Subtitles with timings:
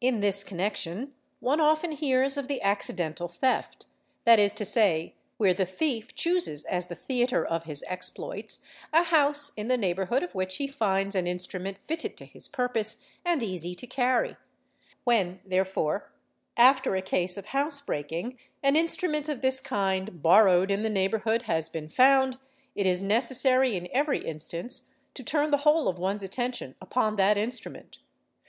[0.00, 3.86] In this connection one often hears of the "accidental theft",
[4.22, 9.02] that is to say, where the thief chooses as the theatre of his exploits a
[9.02, 13.04] house, in th 2 neighbourhood of which he finds an instrument fitted to his purpose
[13.24, 14.36] and easy to carry;
[15.02, 16.12] when therefore
[16.56, 21.42] after a case of housebreaking an instru ment of this kind borrowed in the neighbourhood
[21.42, 22.38] has been found,
[22.76, 27.36] it is necessary in every instance to turn the whole of one's attention upon that;
[27.36, 27.98] instrument.